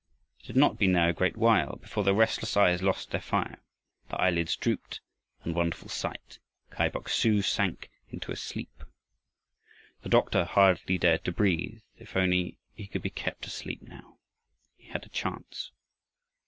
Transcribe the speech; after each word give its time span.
It 0.39 0.47
had 0.47 0.55
not 0.55 0.79
been 0.79 0.93
there 0.93 1.09
a 1.09 1.13
great 1.13 1.37
while 1.37 1.75
before 1.75 2.03
the 2.03 2.15
restless 2.15 2.57
eyes 2.57 2.81
lost 2.81 3.11
their 3.11 3.21
fire, 3.21 3.59
the 4.09 4.19
eyelids 4.19 4.55
drooped 4.55 4.99
and, 5.43 5.53
wonderful 5.53 5.89
sight, 5.89 6.39
Kai 6.71 6.89
Bok 6.89 7.07
su 7.07 7.43
sank 7.43 7.87
into 8.09 8.31
a 8.31 8.35
sleep! 8.35 8.83
The 10.01 10.09
doctor 10.09 10.43
hardly 10.45 10.97
dared 10.97 11.23
to 11.25 11.31
breathe 11.31 11.81
If 11.99 12.09
he 12.09 12.13
could 12.15 12.19
only 12.23 12.57
be 12.75 13.09
kept 13.11 13.45
asleep 13.45 13.83
now, 13.83 14.17
he 14.75 14.87
had 14.87 15.05
a 15.05 15.09
chance. 15.09 15.69